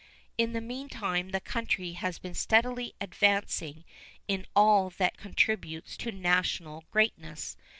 [0.35, 3.83] In the meantime the country has been steadily advancing
[4.27, 7.55] in all that contributes to national greatness.